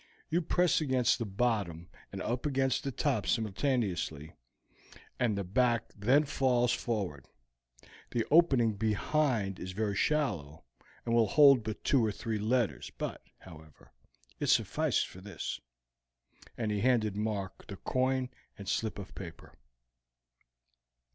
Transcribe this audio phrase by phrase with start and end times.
[0.31, 4.33] You press against the bottom and up against the top simultaneously,
[5.19, 7.27] and the back then falls forward.
[8.09, 10.63] The opening behind is very shallow,
[11.05, 12.91] and will hold but two or three letters.
[12.97, 13.91] But, however,
[14.39, 15.61] it sufficed for this;"
[16.57, 19.53] and he handed Mark the coin and slip of paper.